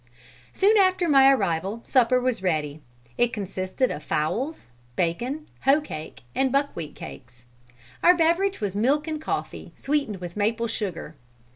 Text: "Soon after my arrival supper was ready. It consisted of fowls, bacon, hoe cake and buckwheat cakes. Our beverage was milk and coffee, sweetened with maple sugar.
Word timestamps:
"Soon 0.51 0.79
after 0.79 1.07
my 1.07 1.31
arrival 1.31 1.79
supper 1.83 2.19
was 2.19 2.41
ready. 2.41 2.81
It 3.19 3.31
consisted 3.31 3.91
of 3.91 4.01
fowls, 4.01 4.65
bacon, 4.95 5.47
hoe 5.65 5.79
cake 5.79 6.23
and 6.33 6.51
buckwheat 6.51 6.95
cakes. 6.95 7.45
Our 8.03 8.17
beverage 8.17 8.59
was 8.59 8.75
milk 8.75 9.07
and 9.07 9.21
coffee, 9.21 9.73
sweetened 9.77 10.17
with 10.17 10.35
maple 10.35 10.65
sugar. 10.65 11.13